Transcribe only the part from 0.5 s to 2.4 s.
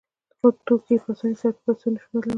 توکي په اسانۍ سره په پیسو نشو بدلولی